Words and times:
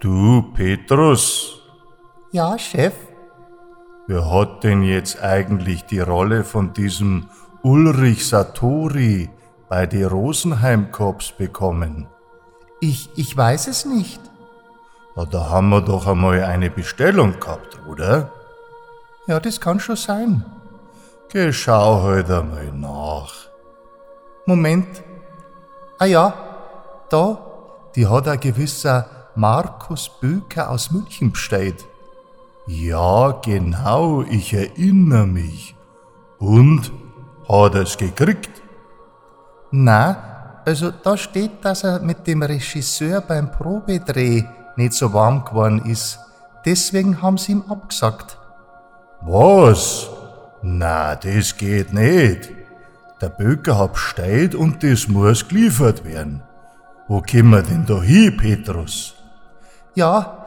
Du, 0.00 0.42
Petrus, 0.54 1.60
Ja, 2.32 2.58
Chef? 2.58 2.94
wer 4.06 4.30
hat 4.30 4.62
denn 4.64 4.82
jetzt 4.82 5.22
eigentlich 5.22 5.84
die 5.86 6.00
Rolle 6.00 6.44
von 6.44 6.72
diesem 6.72 7.28
Ulrich 7.62 8.28
Satori 8.28 9.30
bei 9.68 9.86
die 9.86 10.02
Rosenheim-Cops 10.02 11.32
bekommen? 11.32 12.06
Ich, 12.80 13.08
ich 13.16 13.34
weiß 13.36 13.68
es 13.68 13.84
nicht. 13.86 14.20
Na, 15.16 15.24
da 15.24 15.48
haben 15.48 15.70
wir 15.70 15.80
doch 15.80 16.06
einmal 16.06 16.44
eine 16.44 16.68
Bestellung 16.70 17.40
gehabt, 17.40 17.80
oder? 17.88 18.30
Ja, 19.26 19.40
das 19.40 19.60
kann 19.60 19.80
schon 19.80 19.96
sein. 19.96 20.44
Geh, 21.30 21.52
schau 21.52 22.02
halt 22.02 22.30
einmal 22.30 22.70
nach. 22.72 23.32
Moment. 24.44 25.02
Ah 25.98 26.04
ja, 26.04 26.34
da, 27.08 27.38
die 27.96 28.06
hat 28.06 28.28
ein 28.28 28.38
gewisser 28.38 29.08
Markus 29.36 30.10
Böker 30.20 30.70
aus 30.70 30.90
München 30.90 31.32
bestellt. 31.32 31.84
Ja, 32.66 33.32
genau, 33.44 34.22
ich 34.22 34.52
erinnere 34.52 35.26
mich. 35.26 35.76
Und? 36.38 36.90
Hat 37.48 37.74
er's 37.74 37.96
gekriegt? 37.96 38.62
Na, 39.70 40.62
also 40.64 40.90
da 40.90 41.16
steht, 41.16 41.64
dass 41.64 41.84
er 41.84 42.00
mit 42.00 42.26
dem 42.26 42.42
Regisseur 42.42 43.20
beim 43.20 43.52
Probedreh 43.52 44.42
nicht 44.76 44.94
so 44.94 45.12
warm 45.12 45.44
geworden 45.44 45.84
ist. 45.84 46.18
Deswegen 46.64 47.22
haben 47.22 47.38
sie 47.38 47.52
ihm 47.52 47.64
abgesagt. 47.68 48.38
Was? 49.20 50.08
Na, 50.62 51.14
das 51.14 51.56
geht 51.56 51.92
nicht. 51.92 52.50
Der 53.20 53.28
Böker 53.28 53.78
hat 53.78 53.92
bestellt 53.92 54.54
und 54.54 54.82
das 54.82 55.08
muss 55.08 55.46
geliefert 55.46 56.04
werden. 56.04 56.42
Wo 57.08 57.22
kommen 57.22 57.50
wir 57.50 57.62
denn 57.62 57.86
da 57.86 58.02
hin, 58.02 58.36
Petrus? 58.36 59.15
Ja, 59.96 60.46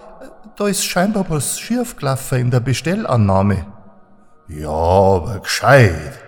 da 0.58 0.68
ist 0.68 0.86
scheinbar 0.86 1.26
was 1.28 1.60
schief 1.60 1.96
gelaufen 1.96 2.40
in 2.40 2.52
der 2.52 2.60
Bestellannahme. 2.60 3.66
Ja, 4.48 4.70
aber 4.70 5.40
gescheit. 5.40 6.20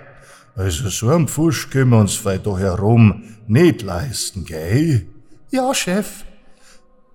Also 0.55 0.89
so 0.89 1.09
einen 1.09 1.27
Pfusch 1.27 1.69
können 1.69 1.91
wir 1.91 1.99
uns 1.99 2.25
weit 2.25 2.47
da 2.47 2.57
herum 2.57 3.23
nicht 3.45 3.83
leisten, 3.83 4.43
gell? 4.43 5.05
Ja, 5.51 5.71
Chef. 5.75 6.25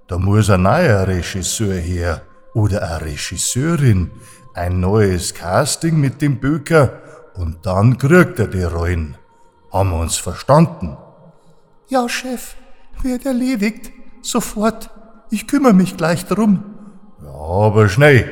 Da 0.06 0.16
muss 0.18 0.48
ein 0.48 0.62
neuer 0.62 1.08
Regisseur 1.08 1.74
her 1.74 2.22
oder 2.54 2.88
eine 2.88 3.06
Regisseurin, 3.06 4.12
ein 4.54 4.78
neues 4.78 5.34
Casting 5.34 5.98
mit 5.98 6.22
dem 6.22 6.38
Böker 6.38 7.02
und 7.34 7.66
dann 7.66 7.98
kriegt 7.98 8.38
er 8.38 8.46
die 8.46 8.62
Rollen. 8.62 9.18
Haben 9.72 9.90
wir 9.90 9.98
uns 9.98 10.18
verstanden? 10.18 10.96
Ja, 11.88 12.08
Chef, 12.08 12.54
wird 13.02 13.26
erledigt. 13.26 13.90
Sofort. 14.22 14.88
Ich 15.28 15.48
kümmere 15.48 15.72
mich 15.72 15.96
gleich 15.96 16.24
drum. 16.24 16.64
Ja, 17.20 17.32
aber 17.32 17.88
schnell. 17.88 18.30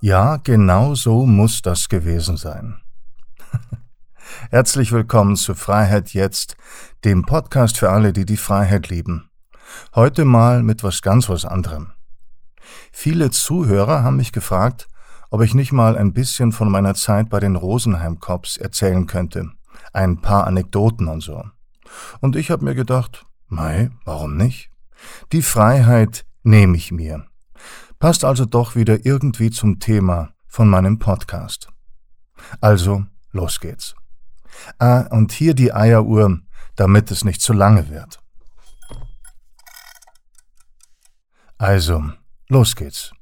Ja, 0.00 0.38
genau 0.38 0.96
so 0.96 1.24
muss 1.24 1.62
das 1.62 1.88
gewesen 1.88 2.36
sein. 2.36 2.80
Herzlich 4.50 4.90
willkommen 4.90 5.36
zu 5.36 5.54
Freiheit 5.54 6.14
jetzt, 6.14 6.56
dem 7.04 7.24
Podcast 7.24 7.78
für 7.78 7.90
alle, 7.90 8.12
die 8.12 8.26
die 8.26 8.36
Freiheit 8.36 8.88
lieben. 8.88 9.30
Heute 9.94 10.24
mal 10.24 10.64
mit 10.64 10.82
was 10.82 11.00
ganz 11.00 11.28
was 11.28 11.44
anderem. 11.44 11.92
Viele 12.90 13.30
Zuhörer 13.30 14.02
haben 14.02 14.16
mich 14.16 14.32
gefragt, 14.32 14.88
ob 15.30 15.42
ich 15.42 15.54
nicht 15.54 15.70
mal 15.70 15.96
ein 15.96 16.12
bisschen 16.12 16.50
von 16.50 16.72
meiner 16.72 16.94
Zeit 16.94 17.30
bei 17.30 17.38
den 17.38 17.54
Rosenheim 17.54 18.18
Cops 18.18 18.56
erzählen 18.56 19.06
könnte. 19.06 19.48
Ein 19.92 20.20
paar 20.20 20.48
Anekdoten 20.48 21.06
und 21.06 21.20
so. 21.20 21.44
Und 22.20 22.34
ich 22.34 22.50
habe 22.50 22.64
mir 22.64 22.74
gedacht, 22.74 23.26
mei, 23.46 23.90
warum 24.04 24.36
nicht? 24.36 24.72
Die 25.32 25.42
Freiheit 25.42 26.24
nehme 26.42 26.76
ich 26.76 26.92
mir. 26.92 27.26
Passt 27.98 28.24
also 28.24 28.44
doch 28.44 28.76
wieder 28.76 29.04
irgendwie 29.04 29.50
zum 29.50 29.80
Thema 29.80 30.30
von 30.46 30.68
meinem 30.68 30.98
Podcast. 30.98 31.68
Also, 32.60 33.04
los 33.32 33.60
geht's. 33.60 33.94
Ah, 34.78 35.02
und 35.10 35.32
hier 35.32 35.54
die 35.54 35.72
Eieruhr, 35.72 36.38
damit 36.76 37.10
es 37.10 37.24
nicht 37.24 37.42
zu 37.42 37.52
lange 37.52 37.90
wird. 37.90 38.20
Also, 41.58 42.04
los 42.48 42.76
geht's. 42.76 43.12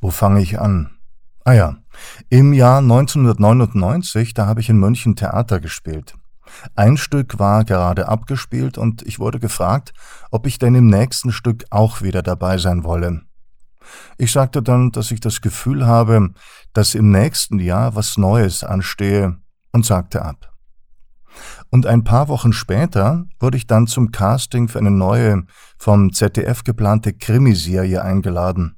Wo 0.00 0.10
fange 0.10 0.42
ich 0.42 0.60
an? 0.60 0.98
Ah 1.44 1.54
ja, 1.54 1.76
im 2.28 2.52
Jahr 2.52 2.78
1999, 2.78 4.34
da 4.34 4.46
habe 4.46 4.60
ich 4.60 4.68
in 4.68 4.78
München 4.78 5.16
Theater 5.16 5.60
gespielt. 5.60 6.14
Ein 6.74 6.96
Stück 6.96 7.38
war 7.38 7.64
gerade 7.64 8.08
abgespielt 8.08 8.78
und 8.78 9.02
ich 9.02 9.18
wurde 9.18 9.40
gefragt, 9.40 9.92
ob 10.30 10.46
ich 10.46 10.58
denn 10.58 10.74
im 10.74 10.88
nächsten 10.88 11.32
Stück 11.32 11.64
auch 11.70 12.02
wieder 12.02 12.22
dabei 12.22 12.58
sein 12.58 12.84
wolle. 12.84 13.22
Ich 14.18 14.32
sagte 14.32 14.62
dann, 14.62 14.92
dass 14.92 15.10
ich 15.10 15.20
das 15.20 15.40
Gefühl 15.40 15.86
habe, 15.86 16.30
dass 16.72 16.94
im 16.94 17.10
nächsten 17.10 17.58
Jahr 17.58 17.94
was 17.96 18.16
Neues 18.16 18.62
anstehe 18.62 19.36
und 19.72 19.84
sagte 19.84 20.22
ab. 20.22 20.52
Und 21.70 21.86
ein 21.86 22.04
paar 22.04 22.28
Wochen 22.28 22.52
später 22.52 23.24
wurde 23.38 23.56
ich 23.56 23.66
dann 23.66 23.86
zum 23.86 24.10
Casting 24.10 24.68
für 24.68 24.78
eine 24.78 24.90
neue, 24.90 25.44
vom 25.78 26.12
ZDF 26.12 26.64
geplante 26.64 27.12
Krimiserie 27.12 28.02
eingeladen. 28.02 28.76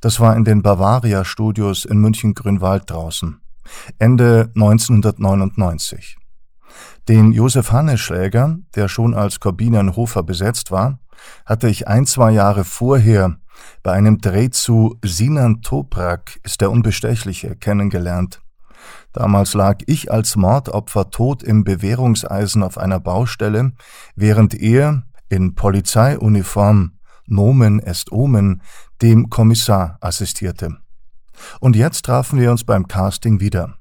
Das 0.00 0.20
war 0.20 0.36
in 0.36 0.44
den 0.44 0.62
Bavaria 0.62 1.24
Studios 1.24 1.84
in 1.84 1.98
München-Grünwald 1.98 2.90
draußen. 2.90 3.40
Ende 3.98 4.50
1999. 4.54 6.18
Den 7.08 7.32
Josef 7.32 7.72
Hanneschläger, 7.72 8.58
der 8.74 8.88
schon 8.88 9.14
als 9.14 9.40
Corbinian 9.40 9.96
Hofer 9.96 10.22
besetzt 10.22 10.70
war, 10.70 11.00
hatte 11.44 11.68
ich 11.68 11.88
ein, 11.88 12.06
zwei 12.06 12.30
Jahre 12.30 12.64
vorher 12.64 13.36
bei 13.82 13.92
einem 13.92 14.18
Dreh 14.18 14.50
zu 14.50 14.98
Sinan 15.04 15.62
Toprak 15.62 16.38
ist 16.42 16.60
der 16.60 16.70
Unbestechliche 16.70 17.56
kennengelernt. 17.56 18.40
Damals 19.12 19.54
lag 19.54 19.78
ich 19.86 20.10
als 20.10 20.36
Mordopfer 20.36 21.10
tot 21.10 21.42
im 21.42 21.64
Bewährungseisen 21.64 22.62
auf 22.62 22.78
einer 22.78 23.00
Baustelle, 23.00 23.72
während 24.16 24.54
er 24.54 25.02
in 25.28 25.54
Polizeiuniform 25.54 26.98
Nomen 27.26 27.80
est 27.80 28.10
Omen 28.10 28.62
dem 29.00 29.30
Kommissar 29.30 29.98
assistierte. 30.00 30.78
Und 31.60 31.76
jetzt 31.76 32.04
trafen 32.04 32.40
wir 32.40 32.50
uns 32.50 32.64
beim 32.64 32.88
Casting 32.88 33.40
wieder. 33.40 33.76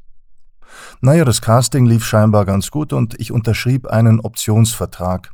Naja, 1.02 1.26
das 1.26 1.42
Casting 1.42 1.86
lief 1.86 2.06
scheinbar 2.06 2.46
ganz 2.46 2.72
gut 2.72 2.94
und 2.94 3.20
ich 3.20 3.32
unterschrieb 3.32 3.88
einen 3.88 4.20
Optionsvertrag. 4.20 5.32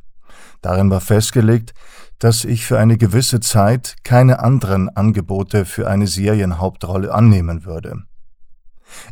Darin 0.62 0.90
war 0.90 1.00
festgelegt, 1.00 1.74
dass 2.18 2.44
ich 2.44 2.66
für 2.66 2.78
eine 2.78 2.98
gewisse 2.98 3.40
Zeit 3.40 3.96
keine 4.02 4.40
anderen 4.40 4.88
Angebote 4.88 5.64
für 5.64 5.88
eine 5.88 6.06
Serienhauptrolle 6.06 7.14
annehmen 7.14 7.64
würde. 7.64 8.02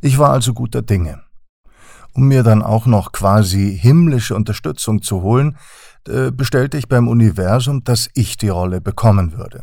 Ich 0.01 0.19
war 0.19 0.31
also 0.31 0.55
guter 0.55 0.83
Dinge. 0.83 1.23
Um 2.15 2.29
mir 2.29 2.43
dann 2.43 2.63
auch 2.63 2.87
noch 2.87 3.13
quasi 3.13 3.79
himmlische 3.79 4.35
Unterstützung 4.35 5.03
zu 5.03 5.21
holen, 5.21 5.57
bestellte 6.33 6.79
ich 6.79 6.89
beim 6.89 7.09
Universum, 7.09 7.85
dass 7.85 8.09
ich 8.15 8.37
die 8.39 8.49
Rolle 8.49 8.81
bekommen 8.81 9.37
würde. 9.37 9.61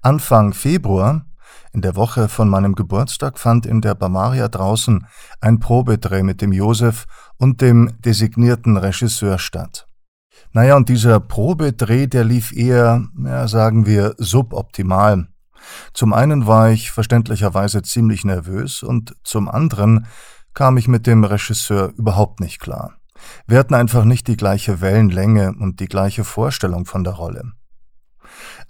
Anfang 0.00 0.52
Februar, 0.52 1.26
in 1.72 1.82
der 1.82 1.96
Woche 1.96 2.28
von 2.28 2.48
meinem 2.48 2.74
Geburtstag, 2.74 3.38
fand 3.38 3.66
in 3.66 3.80
der 3.80 3.94
Bavaria 3.94 4.48
draußen 4.48 5.06
ein 5.40 5.58
Probedreh 5.58 6.22
mit 6.22 6.42
dem 6.42 6.52
Josef 6.52 7.06
und 7.38 7.60
dem 7.60 7.90
designierten 8.00 8.76
Regisseur 8.76 9.38
statt. 9.38 9.86
Naja, 10.52 10.76
und 10.76 10.88
dieser 10.88 11.18
Probedreh, 11.18 12.06
der 12.06 12.24
lief 12.24 12.52
eher, 12.52 13.06
ja, 13.24 13.48
sagen 13.48 13.86
wir, 13.86 14.14
suboptimal. 14.18 15.28
Zum 15.94 16.12
einen 16.12 16.46
war 16.46 16.70
ich 16.70 16.90
verständlicherweise 16.90 17.82
ziemlich 17.82 18.24
nervös 18.24 18.82
und 18.82 19.14
zum 19.24 19.48
anderen 19.48 20.06
kam 20.54 20.76
ich 20.76 20.88
mit 20.88 21.06
dem 21.06 21.24
Regisseur 21.24 21.92
überhaupt 21.96 22.40
nicht 22.40 22.60
klar. 22.60 22.94
Wir 23.46 23.58
hatten 23.58 23.74
einfach 23.74 24.04
nicht 24.04 24.26
die 24.28 24.36
gleiche 24.36 24.80
Wellenlänge 24.80 25.54
und 25.58 25.80
die 25.80 25.86
gleiche 25.86 26.24
Vorstellung 26.24 26.84
von 26.84 27.04
der 27.04 27.14
Rolle. 27.14 27.52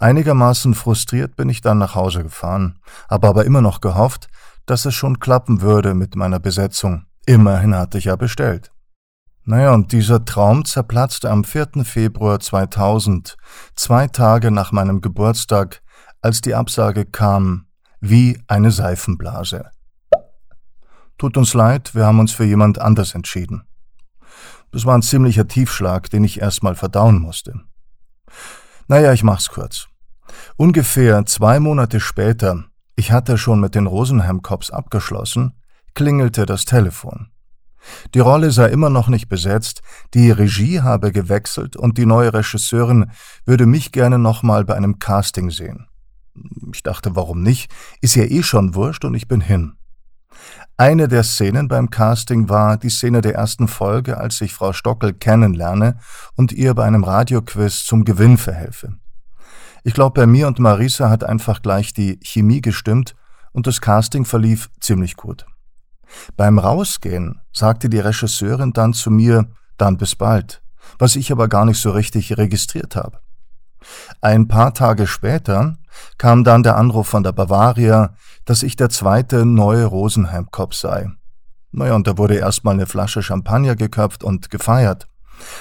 Einigermaßen 0.02 0.74
frustriert 0.74 1.36
bin 1.36 1.48
ich 1.48 1.60
dann 1.60 1.78
nach 1.78 1.94
Hause 1.94 2.24
gefahren, 2.24 2.80
habe 3.08 3.28
aber 3.28 3.44
immer 3.44 3.60
noch 3.60 3.80
gehofft, 3.80 4.26
dass 4.66 4.84
es 4.84 4.96
schon 4.96 5.20
klappen 5.20 5.60
würde 5.60 5.94
mit 5.94 6.16
meiner 6.16 6.40
Besetzung. 6.40 7.06
Immerhin 7.24 7.72
hatte 7.76 7.98
ich 7.98 8.06
ja 8.06 8.16
bestellt. 8.16 8.72
Naja, 9.44 9.72
und 9.72 9.92
dieser 9.92 10.24
Traum 10.24 10.64
zerplatzte 10.64 11.30
am 11.30 11.44
4. 11.44 11.84
Februar 11.84 12.40
2000, 12.40 13.36
zwei 13.76 14.08
Tage 14.08 14.50
nach 14.50 14.72
meinem 14.72 15.02
Geburtstag, 15.02 15.82
als 16.20 16.40
die 16.40 16.56
Absage 16.56 17.04
kam, 17.04 17.66
wie 18.00 18.42
eine 18.48 18.72
Seifenblase. 18.72 19.70
Tut 21.16 21.36
uns 21.36 21.54
leid, 21.54 21.94
wir 21.94 22.06
haben 22.06 22.18
uns 22.18 22.32
für 22.32 22.44
jemand 22.44 22.80
anders 22.80 23.14
entschieden. 23.14 23.68
Das 24.72 24.84
war 24.84 24.98
ein 24.98 25.02
ziemlicher 25.02 25.46
Tiefschlag, 25.46 26.10
den 26.10 26.24
ich 26.24 26.40
erstmal 26.40 26.74
verdauen 26.74 27.20
musste. 27.20 27.60
Naja, 28.88 29.12
ich 29.12 29.22
mach's 29.22 29.48
kurz. 29.48 29.86
Ungefähr 30.56 31.24
zwei 31.26 31.60
Monate 31.60 32.00
später, 32.00 32.64
ich 32.96 33.12
hatte 33.12 33.38
schon 33.38 33.60
mit 33.60 33.74
den 33.74 33.86
Rosenheim 33.86 34.42
Cops 34.42 34.70
abgeschlossen, 34.70 35.54
klingelte 35.94 36.46
das 36.46 36.64
Telefon. 36.64 37.28
Die 38.14 38.20
Rolle 38.20 38.50
sei 38.50 38.68
immer 38.68 38.90
noch 38.90 39.08
nicht 39.08 39.28
besetzt, 39.28 39.82
die 40.14 40.30
Regie 40.30 40.80
habe 40.80 41.12
gewechselt 41.12 41.76
und 41.76 41.98
die 41.98 42.06
neue 42.06 42.32
Regisseurin 42.32 43.10
würde 43.44 43.66
mich 43.66 43.92
gerne 43.92 44.18
nochmal 44.18 44.64
bei 44.64 44.74
einem 44.74 44.98
Casting 44.98 45.50
sehen. 45.50 45.88
Ich 46.72 46.82
dachte, 46.82 47.16
warum 47.16 47.42
nicht? 47.42 47.70
Ist 48.00 48.14
ja 48.14 48.24
eh 48.24 48.42
schon 48.42 48.74
wurscht 48.74 49.04
und 49.04 49.14
ich 49.14 49.28
bin 49.28 49.40
hin. 49.40 49.74
Eine 50.76 51.06
der 51.06 51.22
Szenen 51.22 51.68
beim 51.68 51.90
Casting 51.90 52.48
war 52.48 52.76
die 52.76 52.88
Szene 52.88 53.20
der 53.20 53.34
ersten 53.34 53.68
Folge, 53.68 54.16
als 54.16 54.40
ich 54.40 54.54
Frau 54.54 54.72
Stockel 54.72 55.12
kennenlerne 55.12 55.98
und 56.34 56.52
ihr 56.52 56.74
bei 56.74 56.84
einem 56.84 57.04
Radioquiz 57.04 57.84
zum 57.84 58.04
Gewinn 58.04 58.38
verhelfe. 58.38 58.96
Ich 59.84 59.94
glaube, 59.94 60.20
bei 60.20 60.26
mir 60.26 60.46
und 60.46 60.58
Marisa 60.58 61.10
hat 61.10 61.24
einfach 61.24 61.62
gleich 61.62 61.92
die 61.92 62.18
Chemie 62.22 62.60
gestimmt 62.60 63.14
und 63.52 63.66
das 63.66 63.80
Casting 63.80 64.24
verlief 64.24 64.70
ziemlich 64.80 65.16
gut. 65.16 65.46
Beim 66.36 66.58
Rausgehen 66.58 67.40
sagte 67.52 67.88
die 67.88 67.98
Regisseurin 67.98 68.72
dann 68.72 68.92
zu 68.92 69.10
mir, 69.10 69.48
dann 69.76 69.96
bis 69.96 70.14
bald, 70.14 70.62
was 70.98 71.16
ich 71.16 71.32
aber 71.32 71.48
gar 71.48 71.64
nicht 71.64 71.80
so 71.80 71.90
richtig 71.90 72.36
registriert 72.36 72.96
habe. 72.96 73.18
Ein 74.20 74.46
paar 74.46 74.74
Tage 74.74 75.06
später 75.06 75.76
kam 76.18 76.44
dann 76.44 76.62
der 76.62 76.76
Anruf 76.76 77.08
von 77.08 77.22
der 77.22 77.32
Bavaria, 77.32 78.14
dass 78.44 78.62
ich 78.62 78.76
der 78.76 78.88
zweite 78.88 79.44
neue 79.44 79.86
Rosenheim-Kopf 79.86 80.74
sei. 80.74 81.10
Naja, 81.72 81.94
und 81.94 82.06
da 82.06 82.18
wurde 82.18 82.36
erstmal 82.36 82.74
eine 82.74 82.86
Flasche 82.86 83.22
Champagner 83.22 83.76
geköpft 83.76 84.22
und 84.22 84.50
gefeiert. 84.50 85.08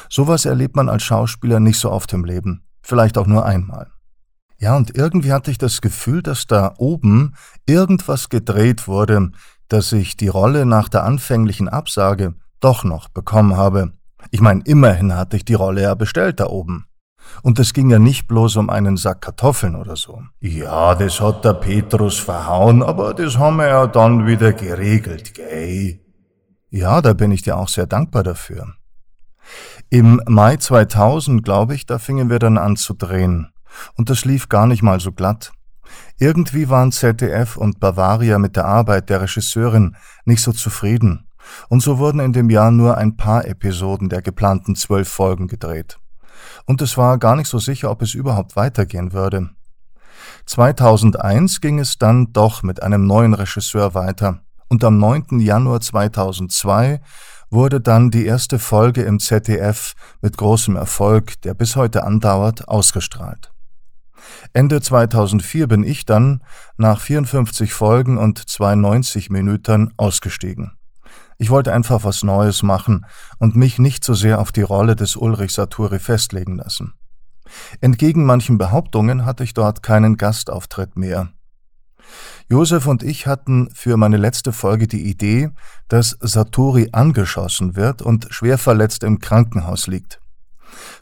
Sowas 0.09 0.45
erlebt 0.45 0.75
man 0.75 0.89
als 0.89 1.03
Schauspieler 1.03 1.59
nicht 1.59 1.79
so 1.79 1.89
oft 1.89 2.11
im 2.13 2.25
Leben. 2.25 2.65
Vielleicht 2.81 3.17
auch 3.17 3.27
nur 3.27 3.45
einmal. 3.45 3.90
Ja, 4.61 4.77
und 4.77 4.95
irgendwie 4.95 5.33
hatte 5.33 5.49
ich 5.49 5.57
das 5.57 5.81
Gefühl, 5.81 6.21
dass 6.21 6.45
da 6.45 6.75
oben 6.77 7.33
irgendwas 7.65 8.29
gedreht 8.29 8.87
wurde, 8.87 9.31
dass 9.69 9.91
ich 9.91 10.17
die 10.17 10.27
Rolle 10.27 10.67
nach 10.67 10.87
der 10.87 11.03
anfänglichen 11.03 11.67
Absage 11.67 12.35
doch 12.59 12.83
noch 12.83 13.09
bekommen 13.09 13.57
habe. 13.57 13.93
Ich 14.29 14.39
meine, 14.39 14.61
immerhin 14.65 15.15
hatte 15.15 15.35
ich 15.35 15.45
die 15.45 15.55
Rolle 15.55 15.81
ja 15.81 15.95
bestellt 15.95 16.39
da 16.39 16.45
oben. 16.45 16.85
Und 17.41 17.57
es 17.57 17.73
ging 17.73 17.89
ja 17.89 17.97
nicht 17.97 18.27
bloß 18.27 18.57
um 18.57 18.69
einen 18.69 18.97
Sack 18.97 19.21
Kartoffeln 19.21 19.75
oder 19.75 19.95
so. 19.95 20.21
Ja, 20.41 20.93
das 20.93 21.19
hat 21.19 21.43
der 21.43 21.53
Petrus 21.53 22.19
verhauen, 22.19 22.83
aber 22.83 23.15
das 23.15 23.39
haben 23.39 23.57
wir 23.57 23.67
ja 23.67 23.87
dann 23.87 24.27
wieder 24.27 24.53
geregelt, 24.53 25.33
gell? 25.33 26.01
Ja, 26.69 27.01
da 27.01 27.13
bin 27.13 27.31
ich 27.31 27.41
dir 27.41 27.57
auch 27.57 27.67
sehr 27.67 27.87
dankbar 27.87 28.21
dafür. 28.21 28.75
Im 29.89 30.21
Mai 30.27 30.57
2000, 30.57 31.43
glaube 31.43 31.73
ich, 31.73 31.87
da 31.87 31.97
fingen 31.97 32.29
wir 32.29 32.37
dann 32.37 32.59
an 32.59 32.75
zu 32.75 32.93
drehen. 32.93 33.51
Und 33.95 34.09
das 34.09 34.25
lief 34.25 34.49
gar 34.49 34.67
nicht 34.67 34.83
mal 34.83 34.99
so 34.99 35.11
glatt. 35.11 35.51
Irgendwie 36.17 36.69
waren 36.69 36.91
ZDF 36.91 37.57
und 37.57 37.79
Bavaria 37.79 38.37
mit 38.37 38.55
der 38.55 38.65
Arbeit 38.65 39.09
der 39.09 39.21
Regisseurin 39.21 39.95
nicht 40.25 40.41
so 40.41 40.51
zufrieden. 40.51 41.27
Und 41.69 41.81
so 41.81 41.97
wurden 41.97 42.19
in 42.19 42.33
dem 42.33 42.49
Jahr 42.49 42.71
nur 42.71 42.97
ein 42.97 43.17
paar 43.17 43.45
Episoden 43.45 44.09
der 44.09 44.21
geplanten 44.21 44.75
zwölf 44.75 45.09
Folgen 45.09 45.47
gedreht 45.47 45.99
und 46.65 46.81
es 46.81 46.97
war 46.97 47.17
gar 47.17 47.35
nicht 47.35 47.47
so 47.47 47.59
sicher, 47.59 47.91
ob 47.91 48.01
es 48.01 48.13
überhaupt 48.13 48.55
weitergehen 48.55 49.13
würde. 49.13 49.49
2001 50.45 51.61
ging 51.61 51.79
es 51.79 51.97
dann 51.97 52.33
doch 52.33 52.63
mit 52.63 52.83
einem 52.83 53.05
neuen 53.05 53.33
Regisseur 53.33 53.93
weiter 53.93 54.41
und 54.69 54.83
am 54.83 54.97
9. 54.97 55.39
Januar 55.39 55.81
2002 55.81 57.01
wurde 57.49 57.81
dann 57.81 58.11
die 58.11 58.25
erste 58.25 58.59
Folge 58.59 59.03
im 59.03 59.19
ZDF 59.19 59.93
mit 60.21 60.37
großem 60.37 60.75
Erfolg, 60.75 61.41
der 61.41 61.53
bis 61.53 61.75
heute 61.75 62.03
andauert, 62.03 62.67
ausgestrahlt. 62.67 63.50
Ende 64.53 64.81
2004 64.81 65.67
bin 65.67 65.83
ich 65.83 66.05
dann 66.05 66.43
nach 66.77 66.99
54 66.99 67.73
Folgen 67.73 68.17
und 68.17 68.37
92 68.37 69.29
Minuten 69.29 69.93
ausgestiegen. 69.97 70.71
Ich 71.37 71.49
wollte 71.49 71.73
einfach 71.73 72.03
was 72.03 72.23
Neues 72.23 72.61
machen 72.61 73.05
und 73.39 73.55
mich 73.55 73.79
nicht 73.79 74.05
so 74.05 74.13
sehr 74.13 74.39
auf 74.39 74.51
die 74.51 74.61
Rolle 74.61 74.95
des 74.95 75.15
Ulrich 75.15 75.53
Saturi 75.53 75.99
festlegen 75.99 76.55
lassen. 76.57 76.93
Entgegen 77.79 78.25
manchen 78.25 78.57
Behauptungen 78.57 79.25
hatte 79.25 79.43
ich 79.43 79.53
dort 79.53 79.83
keinen 79.83 80.17
Gastauftritt 80.17 80.97
mehr. 80.97 81.29
Josef 82.49 82.85
und 82.85 83.03
ich 83.03 83.27
hatten 83.27 83.69
für 83.73 83.97
meine 83.97 84.17
letzte 84.17 84.51
Folge 84.51 84.87
die 84.87 85.09
Idee, 85.09 85.49
dass 85.87 86.17
Saturi 86.19 86.89
angeschossen 86.91 87.75
wird 87.75 88.01
und 88.01 88.27
schwer 88.29 88.57
verletzt 88.57 89.03
im 89.03 89.19
Krankenhaus 89.19 89.87
liegt. 89.87 90.21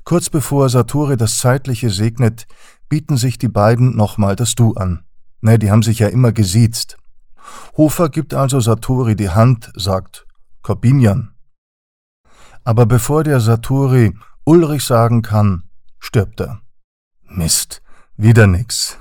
Kurz 0.04 0.30
bevor 0.30 0.70
Saturi 0.70 1.18
das 1.18 1.38
Zeitliche 1.38 1.90
segnet, 1.90 2.48
bieten 2.90 3.18
sich 3.18 3.38
die 3.38 3.48
beiden 3.48 3.96
nochmal 3.96 4.36
das 4.36 4.56
Du 4.56 4.74
an. 4.74 5.04
Ne, 5.42 5.58
die 5.58 5.72
haben 5.72 5.84
sich 5.84 6.00
ja 6.00 6.08
immer 6.08 6.32
gesiezt. 6.32 6.98
Hofer 7.78 8.10
gibt 8.10 8.34
also 8.34 8.60
Saturi 8.60 9.16
die 9.16 9.30
Hand, 9.30 9.72
sagt 9.76 10.26
Corbinian. 10.62 11.32
Aber 12.64 12.86
bevor 12.86 13.24
der 13.24 13.40
Saturi 13.40 14.14
Ulrich 14.44 14.84
sagen 14.84 15.22
kann, 15.22 15.64
stirbt 16.00 16.42
er. 16.42 16.62
Mist, 17.28 17.82
wieder 18.18 18.48
nix. 18.48 18.98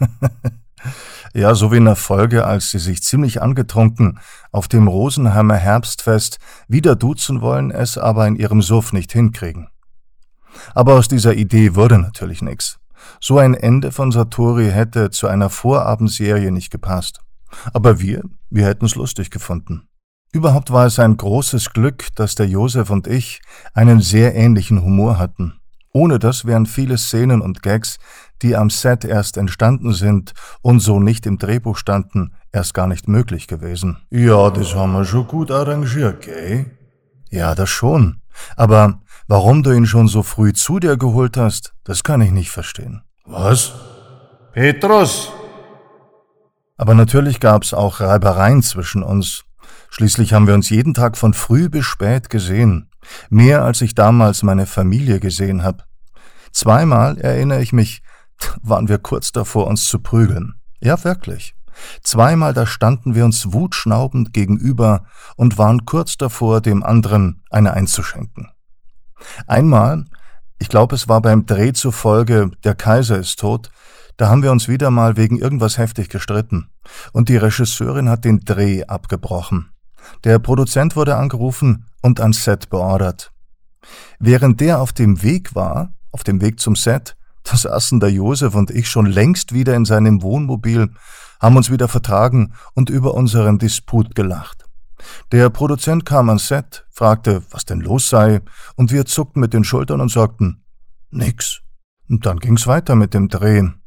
ja, 1.34 1.54
so 1.54 1.72
wie 1.72 1.76
in 1.76 1.84
der 1.84 1.96
Folge, 1.96 2.46
als 2.46 2.70
sie 2.70 2.78
sich 2.78 3.02
ziemlich 3.02 3.42
angetrunken 3.42 4.18
auf 4.50 4.68
dem 4.68 4.88
Rosenheimer 4.88 5.56
Herbstfest 5.56 6.38
wieder 6.68 6.96
duzen 6.96 7.40
wollen, 7.40 7.70
es 7.70 7.98
aber 7.98 8.26
in 8.26 8.36
ihrem 8.36 8.62
Suff 8.62 8.92
nicht 8.92 9.12
hinkriegen. 9.12 9.68
Aber 10.74 10.94
aus 10.94 11.08
dieser 11.08 11.34
Idee 11.34 11.74
wurde 11.74 11.98
natürlich 11.98 12.42
nix. 12.42 12.78
So 13.20 13.38
ein 13.38 13.54
Ende 13.54 13.92
von 13.92 14.12
Saturi 14.12 14.70
hätte 14.70 15.10
zu 15.10 15.28
einer 15.28 15.50
Vorabendserie 15.50 16.50
nicht 16.50 16.70
gepasst. 16.70 17.20
Aber 17.72 18.00
wir, 18.00 18.22
wir 18.50 18.66
hätten's 18.66 18.94
lustig 18.94 19.30
gefunden. 19.30 19.88
Überhaupt 20.32 20.70
war 20.72 20.86
es 20.86 20.98
ein 20.98 21.16
großes 21.16 21.70
Glück, 21.70 22.06
dass 22.14 22.34
der 22.34 22.48
Josef 22.48 22.88
und 22.88 23.06
ich 23.06 23.42
einen 23.74 24.00
sehr 24.00 24.34
ähnlichen 24.34 24.82
Humor 24.82 25.18
hatten. 25.18 25.54
Ohne 25.92 26.18
das 26.18 26.46
wären 26.46 26.64
viele 26.64 26.96
Szenen 26.96 27.42
und 27.42 27.62
Gags, 27.62 27.98
die 28.40 28.56
am 28.56 28.70
Set 28.70 29.04
erst 29.04 29.36
entstanden 29.36 29.92
sind 29.92 30.32
und 30.62 30.80
so 30.80 31.00
nicht 31.00 31.26
im 31.26 31.36
Drehbuch 31.36 31.76
standen, 31.76 32.32
erst 32.50 32.72
gar 32.72 32.86
nicht 32.86 33.08
möglich 33.08 33.46
gewesen. 33.46 33.98
Ja, 34.10 34.50
das 34.50 34.74
haben 34.74 34.92
wir 34.92 35.04
schon 35.04 35.26
gut 35.26 35.50
arrangiert, 35.50 36.22
gell? 36.22 36.66
Ja, 37.30 37.54
das 37.54 37.68
schon. 37.68 38.22
Aber 38.56 39.00
warum 39.28 39.62
du 39.62 39.72
ihn 39.72 39.86
schon 39.86 40.08
so 40.08 40.22
früh 40.22 40.52
zu 40.52 40.78
dir 40.78 40.96
geholt 40.96 41.36
hast, 41.36 41.72
das 41.84 42.02
kann 42.02 42.20
ich 42.20 42.30
nicht 42.30 42.50
verstehen. 42.50 43.02
Was? 43.24 43.72
Petrus? 44.52 45.32
Aber 46.76 46.94
natürlich 46.94 47.40
gab's 47.40 47.72
auch 47.72 48.00
Reibereien 48.00 48.62
zwischen 48.62 49.02
uns, 49.02 49.44
Schließlich 49.94 50.32
haben 50.32 50.46
wir 50.46 50.54
uns 50.54 50.70
jeden 50.70 50.94
Tag 50.94 51.18
von 51.18 51.34
früh 51.34 51.68
bis 51.68 51.84
spät 51.84 52.30
gesehen, 52.30 52.88
mehr 53.28 53.62
als 53.62 53.82
ich 53.82 53.94
damals 53.94 54.42
meine 54.42 54.64
Familie 54.64 55.20
gesehen 55.20 55.62
habe. 55.62 55.84
Zweimal, 56.50 57.18
erinnere 57.18 57.60
ich 57.60 57.74
mich, 57.74 58.02
waren 58.62 58.88
wir 58.88 58.96
kurz 58.96 59.32
davor, 59.32 59.66
uns 59.66 59.84
zu 59.84 59.98
prügeln. 59.98 60.54
Ja, 60.80 61.04
wirklich. 61.04 61.54
Zweimal 62.02 62.54
da 62.54 62.64
standen 62.64 63.14
wir 63.14 63.26
uns 63.26 63.52
wutschnaubend 63.52 64.32
gegenüber 64.32 65.04
und 65.36 65.58
waren 65.58 65.84
kurz 65.84 66.16
davor, 66.16 66.62
dem 66.62 66.82
anderen 66.82 67.42
eine 67.50 67.74
einzuschenken. 67.74 68.48
Einmal, 69.46 70.04
ich 70.58 70.68
glaube, 70.68 70.94
es 70.94 71.08
war 71.08 71.20
beim 71.20 71.46
Dreh 71.46 71.72
zufolge 71.72 72.50
Der 72.64 72.74
Kaiser 72.74 73.18
ist 73.18 73.38
tot, 73.38 73.70
da 74.16 74.28
haben 74.28 74.42
wir 74.42 74.52
uns 74.52 74.68
wieder 74.68 74.90
mal 74.90 75.16
wegen 75.16 75.38
irgendwas 75.38 75.78
heftig 75.78 76.08
gestritten, 76.08 76.70
und 77.12 77.28
die 77.28 77.36
Regisseurin 77.36 78.08
hat 78.08 78.24
den 78.24 78.40
Dreh 78.40 78.84
abgebrochen. 78.84 79.70
Der 80.24 80.38
Produzent 80.38 80.96
wurde 80.96 81.16
angerufen 81.16 81.86
und 82.02 82.20
ans 82.20 82.44
Set 82.44 82.68
beordert. 82.68 83.32
Während 84.18 84.60
der 84.60 84.80
auf 84.80 84.92
dem 84.92 85.22
Weg 85.22 85.54
war, 85.54 85.94
auf 86.10 86.24
dem 86.24 86.40
Weg 86.40 86.60
zum 86.60 86.76
Set, 86.76 87.16
da 87.42 87.56
saßen 87.56 87.98
der 87.98 88.10
Josef 88.10 88.54
und 88.54 88.70
ich 88.70 88.88
schon 88.88 89.06
längst 89.06 89.52
wieder 89.52 89.74
in 89.74 89.84
seinem 89.84 90.22
Wohnmobil, 90.22 90.90
haben 91.40 91.56
uns 91.56 91.70
wieder 91.70 91.88
vertragen 91.88 92.54
und 92.74 92.88
über 92.88 93.14
unseren 93.14 93.58
Disput 93.58 94.14
gelacht. 94.14 94.61
Der 95.32 95.50
Produzent 95.50 96.04
kam 96.04 96.28
ans 96.28 96.48
Set, 96.48 96.86
fragte, 96.90 97.42
was 97.50 97.64
denn 97.64 97.80
los 97.80 98.08
sei, 98.08 98.40
und 98.76 98.92
wir 98.92 99.04
zuckten 99.04 99.40
mit 99.40 99.52
den 99.52 99.64
Schultern 99.64 100.00
und 100.00 100.10
sagten, 100.10 100.64
nix. 101.10 101.60
Und 102.08 102.26
dann 102.26 102.38
ging's 102.38 102.66
weiter 102.66 102.94
mit 102.94 103.14
dem 103.14 103.28
Drehen. 103.28 103.82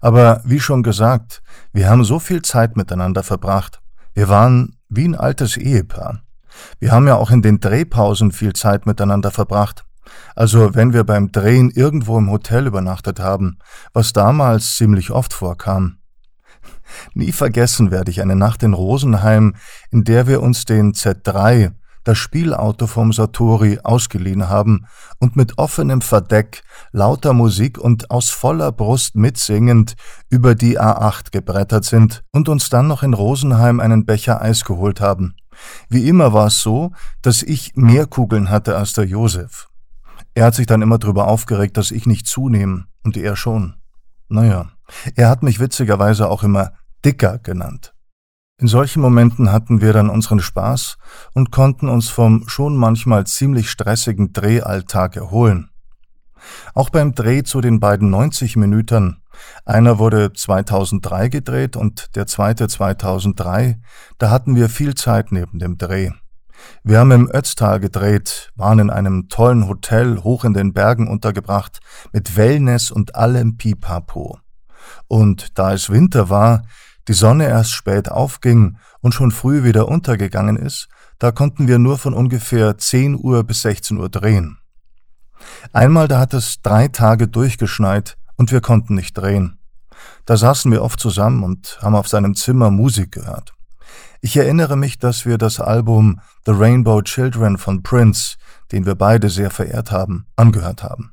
Aber 0.00 0.42
wie 0.44 0.60
schon 0.60 0.82
gesagt, 0.82 1.42
wir 1.72 1.88
haben 1.88 2.04
so 2.04 2.18
viel 2.18 2.42
Zeit 2.42 2.76
miteinander 2.76 3.22
verbracht. 3.22 3.80
Wir 4.14 4.28
waren 4.28 4.76
wie 4.88 5.06
ein 5.06 5.14
altes 5.14 5.56
Ehepaar. 5.56 6.22
Wir 6.78 6.92
haben 6.92 7.06
ja 7.06 7.16
auch 7.16 7.30
in 7.30 7.42
den 7.42 7.60
Drehpausen 7.60 8.32
viel 8.32 8.54
Zeit 8.54 8.86
miteinander 8.86 9.30
verbracht. 9.30 9.84
Also 10.34 10.74
wenn 10.74 10.92
wir 10.92 11.04
beim 11.04 11.32
Drehen 11.32 11.70
irgendwo 11.70 12.18
im 12.18 12.30
Hotel 12.30 12.66
übernachtet 12.66 13.20
haben, 13.20 13.58
was 13.92 14.12
damals 14.12 14.76
ziemlich 14.76 15.10
oft 15.10 15.32
vorkam. 15.32 15.98
Nie 17.14 17.32
vergessen 17.32 17.90
werde 17.90 18.10
ich 18.10 18.20
eine 18.20 18.36
Nacht 18.36 18.62
in 18.62 18.74
Rosenheim, 18.74 19.54
in 19.90 20.04
der 20.04 20.26
wir 20.26 20.42
uns 20.42 20.64
den 20.64 20.92
Z3, 20.92 21.72
das 22.06 22.18
Spielauto 22.18 22.86
vom 22.86 23.12
Satori, 23.12 23.80
ausgeliehen 23.82 24.48
haben 24.48 24.86
und 25.18 25.34
mit 25.34 25.58
offenem 25.58 26.00
Verdeck, 26.00 26.62
lauter 26.92 27.32
Musik 27.32 27.78
und 27.78 28.10
aus 28.10 28.30
voller 28.30 28.70
Brust 28.70 29.16
mitsingend 29.16 29.96
über 30.30 30.54
die 30.54 30.78
A8 30.78 31.32
gebrettert 31.32 31.84
sind 31.84 32.22
und 32.32 32.48
uns 32.48 32.68
dann 32.68 32.86
noch 32.86 33.02
in 33.02 33.12
Rosenheim 33.12 33.80
einen 33.80 34.06
Becher 34.06 34.40
Eis 34.40 34.64
geholt 34.64 35.00
haben, 35.00 35.34
Wie 35.88 36.08
immer 36.08 36.32
war 36.32 36.48
es 36.48 36.60
so, 36.60 36.92
dass 37.22 37.42
ich 37.42 37.72
mehr 37.74 38.06
Kugeln 38.06 38.50
hatte 38.50 38.76
als 38.76 38.92
der 38.92 39.04
Josef. 39.04 39.68
Er 40.34 40.44
hat 40.44 40.54
sich 40.54 40.66
dann 40.66 40.82
immer 40.82 40.98
darüber 40.98 41.28
aufgeregt, 41.28 41.76
dass 41.76 41.90
ich 41.90 42.06
nicht 42.06 42.26
zunehme 42.26 42.84
und 43.04 43.16
er 43.16 43.36
schon. 43.36 43.74
Naja, 44.28 44.66
er 45.14 45.28
hat 45.28 45.42
mich 45.42 45.60
witzigerweise 45.60 46.28
auch 46.28 46.42
immer 46.42 46.72
dicker 47.06 47.38
genannt. 47.38 47.94
In 48.58 48.66
solchen 48.66 49.00
Momenten 49.00 49.52
hatten 49.52 49.80
wir 49.80 49.92
dann 49.92 50.10
unseren 50.10 50.40
Spaß 50.40 50.96
und 51.34 51.52
konnten 51.52 51.88
uns 51.88 52.08
vom 52.08 52.48
schon 52.48 52.74
manchmal 52.74 53.26
ziemlich 53.26 53.70
stressigen 53.70 54.32
Drehalltag 54.32 55.14
erholen. 55.14 55.70
Auch 56.74 56.90
beim 56.90 57.14
Dreh 57.14 57.44
zu 57.44 57.60
den 57.60 57.78
beiden 57.78 58.10
90 58.10 58.56
Minuten, 58.56 59.22
einer 59.64 59.98
wurde 59.98 60.32
2003 60.32 61.28
gedreht 61.28 61.76
und 61.76 62.16
der 62.16 62.26
zweite 62.26 62.66
2003, 62.66 63.78
da 64.18 64.30
hatten 64.30 64.56
wir 64.56 64.68
viel 64.68 64.94
Zeit 64.94 65.30
neben 65.30 65.60
dem 65.60 65.78
Dreh. 65.78 66.10
Wir 66.82 66.98
haben 66.98 67.12
im 67.12 67.30
Ötztal 67.30 67.78
gedreht, 67.78 68.50
waren 68.56 68.80
in 68.80 68.90
einem 68.90 69.28
tollen 69.28 69.68
Hotel 69.68 70.24
hoch 70.24 70.44
in 70.44 70.54
den 70.54 70.72
Bergen 70.72 71.06
untergebracht, 71.06 71.78
mit 72.12 72.36
Wellness 72.36 72.90
und 72.90 73.14
allem 73.14 73.56
Pipapo. 73.58 74.40
Und 75.08 75.58
da 75.58 75.72
es 75.72 75.90
Winter 75.90 76.30
war, 76.30 76.62
die 77.08 77.14
Sonne 77.14 77.46
erst 77.46 77.72
spät 77.72 78.10
aufging 78.10 78.78
und 79.00 79.14
schon 79.14 79.30
früh 79.30 79.64
wieder 79.64 79.88
untergegangen 79.88 80.56
ist, 80.56 80.88
da 81.18 81.30
konnten 81.30 81.68
wir 81.68 81.78
nur 81.78 81.98
von 81.98 82.14
ungefähr 82.14 82.76
10 82.76 83.18
Uhr 83.18 83.44
bis 83.44 83.62
16 83.62 83.96
Uhr 83.98 84.08
drehen. 84.08 84.58
Einmal 85.72 86.08
da 86.08 86.18
hat 86.18 86.34
es 86.34 86.60
drei 86.62 86.88
Tage 86.88 87.28
durchgeschneit 87.28 88.16
und 88.36 88.52
wir 88.52 88.60
konnten 88.60 88.94
nicht 88.94 89.16
drehen. 89.16 89.58
Da 90.24 90.36
saßen 90.36 90.70
wir 90.70 90.82
oft 90.82 91.00
zusammen 91.00 91.42
und 91.42 91.78
haben 91.80 91.94
auf 91.94 92.08
seinem 92.08 92.34
Zimmer 92.34 92.70
Musik 92.70 93.12
gehört. 93.12 93.54
Ich 94.20 94.36
erinnere 94.36 94.76
mich, 94.76 94.98
dass 94.98 95.24
wir 95.24 95.38
das 95.38 95.60
Album 95.60 96.20
The 96.46 96.52
Rainbow 96.52 97.02
Children 97.02 97.58
von 97.58 97.82
Prince, 97.82 98.36
den 98.72 98.84
wir 98.84 98.94
beide 98.94 99.30
sehr 99.30 99.50
verehrt 99.50 99.92
haben, 99.92 100.26
angehört 100.36 100.82
haben. 100.82 101.12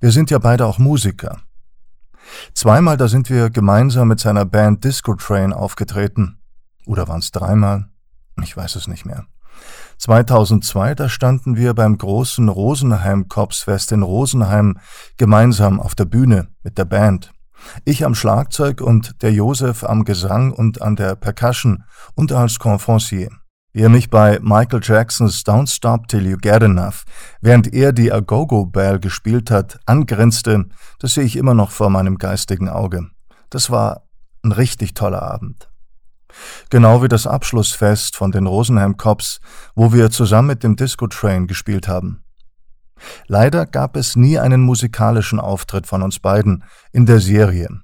Wir 0.00 0.12
sind 0.12 0.30
ja 0.30 0.38
beide 0.38 0.66
auch 0.66 0.78
Musiker. 0.78 1.40
Zweimal 2.54 2.96
da 2.96 3.08
sind 3.08 3.30
wir 3.30 3.50
gemeinsam 3.50 4.08
mit 4.08 4.20
seiner 4.20 4.44
Band 4.44 4.84
Disco 4.84 5.14
Train 5.14 5.52
aufgetreten. 5.52 6.38
Oder 6.86 7.08
waren 7.08 7.20
es 7.20 7.30
dreimal? 7.30 7.88
Ich 8.42 8.56
weiß 8.56 8.76
es 8.76 8.88
nicht 8.88 9.04
mehr. 9.04 9.26
2002, 9.98 10.94
da 10.94 11.08
standen 11.08 11.56
wir 11.56 11.74
beim 11.74 11.96
großen 11.96 12.48
Rosenheim 12.48 13.28
Corpsfest 13.28 13.92
in 13.92 14.02
Rosenheim 14.02 14.78
gemeinsam 15.16 15.80
auf 15.80 15.94
der 15.94 16.04
Bühne 16.04 16.48
mit 16.62 16.78
der 16.78 16.84
Band. 16.84 17.32
Ich 17.84 18.04
am 18.04 18.14
Schlagzeug 18.14 18.80
und 18.80 19.22
der 19.22 19.32
Josef 19.32 19.84
am 19.84 20.04
Gesang 20.04 20.52
und 20.52 20.82
an 20.82 20.96
der 20.96 21.14
Percussion 21.14 21.84
und 22.14 22.32
als 22.32 22.58
Confrancier. 22.58 23.30
Wie 23.74 23.82
er 23.82 23.88
mich 23.88 24.08
bei 24.08 24.38
Michael 24.40 24.78
Jacksons 24.80 25.44
Don't 25.44 25.68
Stop 25.68 26.06
Till 26.06 26.24
You 26.24 26.36
Get 26.36 26.62
Enough, 26.62 27.02
während 27.40 27.74
er 27.74 27.92
die 27.92 28.12
Agogo 28.12 28.66
Bell 28.66 29.00
gespielt 29.00 29.50
hat, 29.50 29.80
angrinste, 29.84 30.66
das 31.00 31.14
sehe 31.14 31.24
ich 31.24 31.34
immer 31.34 31.54
noch 31.54 31.72
vor 31.72 31.90
meinem 31.90 32.16
geistigen 32.18 32.68
Auge. 32.68 33.10
Das 33.50 33.70
war 33.70 34.06
ein 34.44 34.52
richtig 34.52 34.94
toller 34.94 35.22
Abend. 35.22 35.68
Genau 36.70 37.02
wie 37.02 37.08
das 37.08 37.26
Abschlussfest 37.26 38.14
von 38.14 38.30
den 38.30 38.46
Rosenheim 38.46 38.96
Cops, 38.96 39.40
wo 39.74 39.92
wir 39.92 40.08
zusammen 40.10 40.46
mit 40.48 40.62
dem 40.62 40.76
Disco 40.76 41.08
Train 41.08 41.48
gespielt 41.48 41.88
haben. 41.88 42.22
Leider 43.26 43.66
gab 43.66 43.96
es 43.96 44.14
nie 44.14 44.38
einen 44.38 44.60
musikalischen 44.60 45.40
Auftritt 45.40 45.88
von 45.88 46.02
uns 46.02 46.20
beiden 46.20 46.62
in 46.92 47.06
der 47.06 47.18
Serie. 47.18 47.80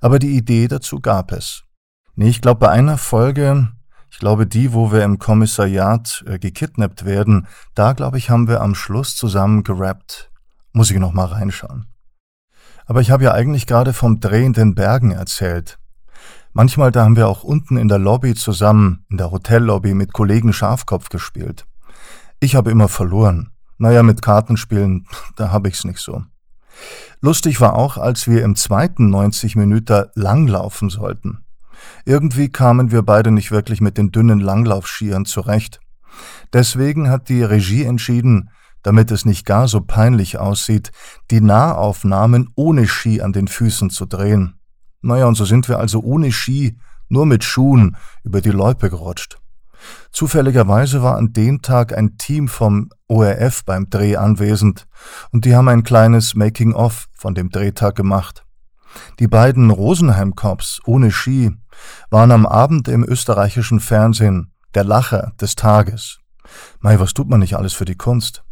Aber 0.00 0.18
die 0.18 0.38
Idee 0.38 0.68
dazu 0.68 1.00
gab 1.00 1.32
es. 1.32 1.64
Nee, 2.14 2.30
ich 2.30 2.40
glaube, 2.40 2.60
bei 2.60 2.70
einer 2.70 2.96
Folge, 2.96 3.68
ich 4.10 4.18
glaube 4.18 4.46
die, 4.46 4.72
wo 4.72 4.92
wir 4.92 5.04
im 5.04 5.18
Kommissariat 5.18 6.24
äh, 6.26 6.38
gekidnappt 6.38 7.04
werden, 7.04 7.46
da 7.74 7.92
glaube 7.92 8.18
ich, 8.18 8.30
haben 8.30 8.48
wir 8.48 8.60
am 8.60 8.74
Schluss 8.74 9.16
zusammen 9.16 9.64
gerappt. 9.64 10.30
Muss 10.72 10.90
ich 10.90 10.98
noch 10.98 11.12
mal 11.12 11.26
reinschauen. 11.26 11.86
Aber 12.86 13.00
ich 13.00 13.10
habe 13.10 13.24
ja 13.24 13.32
eigentlich 13.32 13.66
gerade 13.66 13.92
vom 13.92 14.20
Dreh 14.20 14.44
in 14.44 14.54
den 14.54 14.74
Bergen 14.74 15.10
erzählt. 15.10 15.78
Manchmal 16.52 16.90
da 16.90 17.04
haben 17.04 17.16
wir 17.16 17.28
auch 17.28 17.44
unten 17.44 17.76
in 17.76 17.88
der 17.88 17.98
Lobby 17.98 18.34
zusammen, 18.34 19.04
in 19.10 19.18
der 19.18 19.30
Hotellobby 19.30 19.94
mit 19.94 20.12
Kollegen 20.12 20.52
Schafkopf 20.52 21.08
gespielt. 21.10 21.66
Ich 22.40 22.56
habe 22.56 22.70
immer 22.70 22.88
verloren. 22.88 23.50
Naja, 23.76 24.02
mit 24.02 24.22
Kartenspielen, 24.22 25.06
da 25.36 25.50
habe 25.52 25.68
ich's 25.68 25.84
nicht 25.84 26.00
so. 26.00 26.24
Lustig 27.20 27.60
war 27.60 27.74
auch, 27.74 27.96
als 27.96 28.26
wir 28.26 28.42
im 28.42 28.56
zweiten 28.56 29.10
90 29.10 29.56
Minuten 29.56 30.06
langlaufen 30.14 30.90
sollten. 30.90 31.44
Irgendwie 32.04 32.48
kamen 32.48 32.90
wir 32.90 33.02
beide 33.02 33.30
nicht 33.30 33.50
wirklich 33.50 33.80
mit 33.80 33.98
den 33.98 34.10
dünnen 34.10 34.40
Langlaufskiern 34.40 35.24
zurecht. 35.24 35.80
Deswegen 36.52 37.10
hat 37.10 37.28
die 37.28 37.42
Regie 37.42 37.84
entschieden, 37.84 38.50
damit 38.82 39.10
es 39.10 39.24
nicht 39.24 39.44
gar 39.44 39.68
so 39.68 39.80
peinlich 39.80 40.38
aussieht, 40.38 40.92
die 41.30 41.40
Nahaufnahmen 41.40 42.48
ohne 42.54 42.86
Ski 42.86 43.20
an 43.20 43.32
den 43.32 43.48
Füßen 43.48 43.90
zu 43.90 44.06
drehen. 44.06 44.54
Naja, 45.02 45.26
und 45.26 45.34
so 45.34 45.44
sind 45.44 45.68
wir 45.68 45.78
also 45.78 46.00
ohne 46.00 46.32
Ski, 46.32 46.78
nur 47.08 47.26
mit 47.26 47.44
Schuhen 47.44 47.96
über 48.24 48.40
die 48.40 48.50
Loipe 48.50 48.90
gerutscht. 48.90 49.38
Zufälligerweise 50.10 51.02
war 51.02 51.16
an 51.16 51.32
dem 51.32 51.62
Tag 51.62 51.96
ein 51.96 52.18
Team 52.18 52.48
vom 52.48 52.90
ORF 53.06 53.64
beim 53.64 53.88
Dreh 53.88 54.16
anwesend 54.16 54.86
und 55.30 55.44
die 55.44 55.54
haben 55.54 55.68
ein 55.68 55.84
kleines 55.84 56.34
Making-of 56.34 57.06
von 57.14 57.34
dem 57.34 57.50
Drehtag 57.50 57.94
gemacht. 57.94 58.44
Die 59.18 59.28
beiden 59.28 59.70
Rosenheim-Cops 59.70 60.80
ohne 60.86 61.10
Ski 61.10 61.52
waren 62.10 62.30
am 62.30 62.46
Abend 62.46 62.88
im 62.88 63.04
österreichischen 63.04 63.80
Fernsehen 63.80 64.52
der 64.74 64.84
Lacher 64.84 65.32
des 65.40 65.56
Tages. 65.56 66.18
Mei, 66.80 66.98
was 67.00 67.14
tut 67.14 67.28
man 67.28 67.40
nicht 67.40 67.56
alles 67.56 67.74
für 67.74 67.84
die 67.84 67.96
Kunst? 67.96 68.44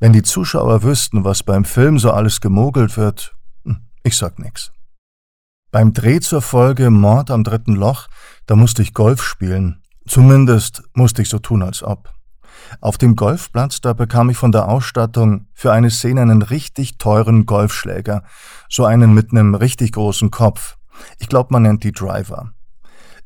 Wenn 0.00 0.12
die 0.12 0.22
Zuschauer 0.22 0.82
wüssten, 0.82 1.24
was 1.24 1.42
beim 1.42 1.64
Film 1.64 1.98
so 1.98 2.10
alles 2.10 2.40
gemogelt 2.40 2.96
wird, 2.96 3.34
hm, 3.64 3.86
ich 4.02 4.16
sag 4.16 4.38
nix. 4.38 4.72
Beim 5.70 5.92
Dreh 5.92 6.20
zur 6.20 6.40
Folge 6.40 6.88
Mord 6.90 7.30
am 7.30 7.44
dritten 7.44 7.76
Loch, 7.76 8.08
da 8.46 8.56
musste 8.56 8.80
ich 8.80 8.94
Golf 8.94 9.22
spielen. 9.22 9.82
Zumindest 10.06 10.82
musste 10.94 11.20
ich 11.20 11.28
so 11.28 11.38
tun, 11.38 11.62
als 11.62 11.82
ob. 11.82 12.14
Auf 12.80 12.98
dem 12.98 13.16
Golfplatz, 13.16 13.80
da 13.80 13.92
bekam 13.92 14.30
ich 14.30 14.36
von 14.36 14.52
der 14.52 14.68
Ausstattung 14.68 15.46
für 15.54 15.72
eine 15.72 15.90
Szene 15.90 16.22
einen 16.22 16.42
richtig 16.42 16.98
teuren 16.98 17.46
Golfschläger, 17.46 18.22
so 18.68 18.84
einen 18.84 19.14
mit 19.14 19.32
einem 19.32 19.54
richtig 19.54 19.92
großen 19.92 20.30
Kopf. 20.30 20.76
Ich 21.18 21.28
glaube, 21.28 21.52
man 21.52 21.62
nennt 21.62 21.84
die 21.84 21.92
Driver. 21.92 22.52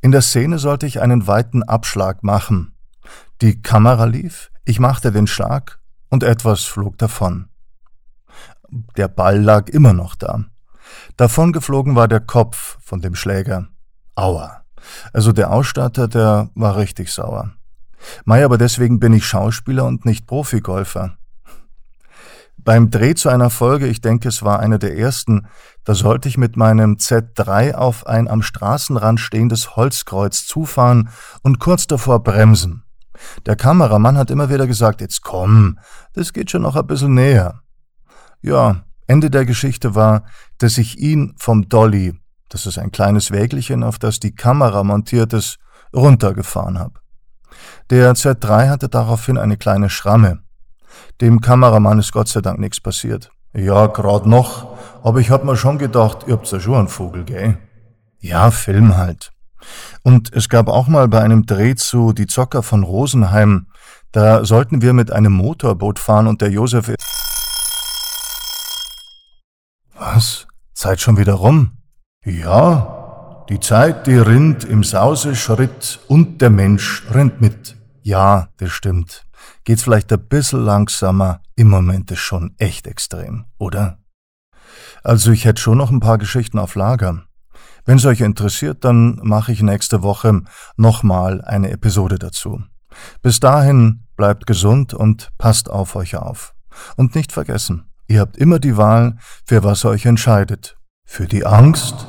In 0.01 0.11
der 0.11 0.23
Szene 0.23 0.59
sollte 0.59 0.87
ich 0.87 1.01
einen 1.01 1.27
weiten 1.27 1.63
Abschlag 1.63 2.23
machen. 2.23 2.75
Die 3.41 3.61
Kamera 3.61 4.05
lief, 4.05 4.51
ich 4.65 4.81
machte 4.81 5.13
den 5.13 5.27
Schlag 5.27 5.81
und 6.11 6.23
etwas 6.23 6.65
flog 6.65 6.99
davon. 6.99 7.49
Der 8.97 9.09
Ball 9.09 9.41
lag 9.41 9.69
immer 9.69 9.93
noch 9.93 10.15
da. 10.15 10.45
Davongeflogen 11.17 11.95
war 11.95 12.09
der 12.09 12.21
Kopf 12.21 12.79
von 12.81 13.01
dem 13.01 13.15
Schläger. 13.15 13.69
Aua. 14.15 14.65
Also 15.13 15.33
der 15.33 15.53
Ausstatter, 15.53 16.09
der 16.09 16.51
war 16.55 16.77
richtig 16.77 17.11
sauer. 17.11 17.53
Mei, 18.25 18.45
aber 18.45 18.59
deswegen 18.59 19.01
bin 19.01 19.13
ich 19.13 19.27
Schauspieler 19.27 19.85
und 19.85 20.05
nicht 20.05 20.27
Profigolfer. 20.27 21.17
Beim 22.65 22.91
Dreh 22.91 23.15
zu 23.15 23.29
einer 23.29 23.51
Folge, 23.51 23.89
ich 23.89 24.01
denke, 24.01 24.29
es 24.29 24.45
war 24.45 24.61
eine 24.61 24.79
der 24.79 24.97
ersten, 24.97 25.49
da 25.83 25.95
sollte 25.95 26.29
ich 26.29 26.39
mit 26.39 26.57
meinem 26.57 26.95
Z3 26.95 27.75
auf 27.75 28.07
ein 28.07 28.29
am 28.29 28.43
Straßenrand 28.43 29.19
stehendes 29.19 29.75
Holzkreuz 29.75 30.47
zufahren 30.47 31.09
und 31.43 31.59
kurz 31.59 31.89
davor 31.89 32.23
bremsen. 32.23 32.85
Der 33.47 33.57
Kameramann 33.57 34.17
hat 34.17 34.31
immer 34.31 34.49
wieder 34.49 34.69
gesagt, 34.69 35.01
jetzt 35.01 35.23
komm, 35.23 35.79
das 36.13 36.33
geht 36.33 36.53
schon 36.53 36.63
noch 36.63 36.77
ein 36.77 36.87
bisschen 36.87 37.15
näher. 37.15 37.63
Ja, 38.43 38.85
Ende 39.09 39.29
der 39.29 39.45
Geschichte 39.45 39.97
war, 39.97 40.25
dass 40.59 40.79
ich 40.79 40.99
ihn 40.99 41.35
vom 41.39 41.69
Dolly, 41.69 42.15
das 42.49 42.67
ist 42.67 42.79
ein 42.79 42.93
kleines 42.93 43.33
Wägelchen, 43.33 43.83
auf 43.83 43.99
das 43.99 44.21
die 44.21 44.35
Kamera 44.35 44.85
montiert 44.85 45.33
ist, 45.33 45.59
runtergefahren 45.93 46.79
habe. 46.79 47.02
Der 47.93 48.15
Z3 48.15 48.71
hatte 48.71 48.89
daraufhin 48.89 49.37
eine 49.37 49.59
kleine 49.59 49.91
Schramme. 49.91 50.39
Dem 51.21 51.43
Kameramann 51.43 51.99
ist 51.99 52.11
Gott 52.11 52.27
sei 52.27 52.41
Dank 52.41 52.59
nichts 52.59 52.81
passiert. 52.81 53.31
Ja, 53.53 53.87
grad 53.87 54.25
noch, 54.25 54.79
aber 55.03 55.21
ich 55.21 55.29
hab 55.29 55.45
mir 55.45 55.59
schon 55.59 55.77
gedacht, 55.77 56.25
ihr 56.27 56.33
habt 56.33 56.51
ja 56.51 56.59
schon 56.59 56.75
einen 56.75 56.89
Vogel, 56.89 57.25
gell? 57.25 57.59
Ja, 58.19 58.51
Film 58.51 58.97
halt. 58.97 59.33
Und 60.03 60.33
es 60.33 60.49
gab 60.49 60.69
auch 60.69 60.89
mal 60.89 61.07
bei 61.07 61.21
einem 61.21 61.45
Dreh 61.45 61.75
zu 61.75 62.15
Die 62.15 62.27
Zocker 62.27 62.63
von 62.63 62.83
Rosenheim, 62.83 63.67
da 64.11 64.47
sollten 64.47 64.81
wir 64.81 64.95
mit 64.95 65.13
einem 65.13 65.35
Motorboot 65.35 65.99
fahren 65.99 66.29
und 66.29 66.41
der 66.41 66.51
Josef 66.51 66.95
was? 69.95 70.47
Zeit 70.73 71.03
schon 71.03 71.19
wieder 71.19 71.35
rum? 71.35 71.73
Ja, 72.25 73.45
die 73.51 73.61
Zeit, 73.61 74.07
die 74.07 74.17
rinnt 74.17 74.65
im 74.65 74.83
Sauseschritt 74.83 76.01
und 76.09 76.41
der 76.41 76.49
Mensch 76.49 77.03
rennt 77.11 77.43
mit. 77.43 77.77
Ja, 78.03 78.49
das 78.59 78.73
stimmt. 78.73 79.27
Geht's 79.65 79.85
vielleicht 79.85 80.13
ein 80.13 80.27
bisschen 80.29 80.65
langsamer, 80.65 81.41
im 81.55 81.69
Moment 81.69 82.11
ist 82.11 82.21
schon 82.21 82.55
echt 82.59 82.87
extrem, 82.87 83.47
oder? 83.59 83.99
Also 85.03 85.31
ich 85.31 85.45
hätte 85.45 85.61
schon 85.61 85.79
noch 85.79 85.91
ein 85.91 86.01
paar 86.01 86.19
Geschichten 86.19 86.59
auf 86.59 86.75
Lager. 86.75 87.25
Wenn 87.85 87.99
es 87.99 88.05
euch 88.05 88.21
interessiert, 88.21 88.85
dann 88.85 89.19
mache 89.23 89.53
ich 89.53 89.63
nächste 89.63 90.03
Woche 90.03 90.43
nochmal 90.77 91.43
eine 91.43 91.71
Episode 91.71 92.19
dazu. 92.19 92.63
Bis 93.23 93.41
dahin 93.41 94.05
bleibt 94.17 94.47
gesund 94.47 94.95
und 94.95 95.31
passt 95.39 95.71
auf 95.71 95.97
euch 95.97 96.17
auf. 96.17 96.55
Und 96.97 97.15
nicht 97.15 97.33
vergessen, 97.33 97.91
ihr 98.07 98.21
habt 98.21 98.37
immer 98.37 98.59
die 98.59 98.77
Wahl, 98.77 99.19
für 99.45 99.65
was 99.65 99.85
ihr 99.85 99.91
euch 99.91 100.07
entscheidet. 100.07 100.77
Für 101.05 101.27
die 101.27 101.45
Angst 101.45 102.07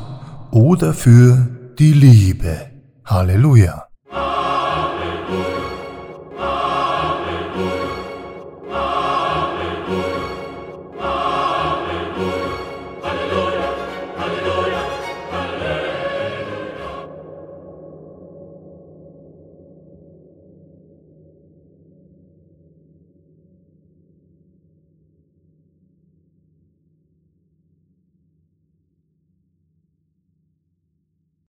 oder 0.52 0.94
für 0.94 1.48
die 1.78 1.94
Liebe. 1.94 2.70
Halleluja. 3.06 3.93